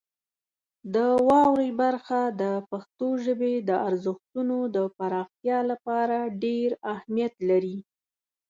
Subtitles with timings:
[0.93, 0.95] د
[1.27, 7.77] واورئ برخه د پښتو ژبې د ارزښتونو د پراختیا لپاره ډېر اهمیت لري.